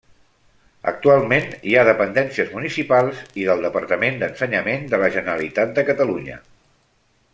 [0.91, 6.41] Actualment hi ha dependències municipals i del Departament d'Ensenyament de la Generalitat de Catalunya.